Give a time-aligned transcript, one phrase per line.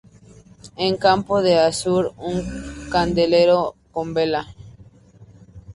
[0.77, 2.41] En campo de azur, un
[2.89, 4.47] candelero con vela.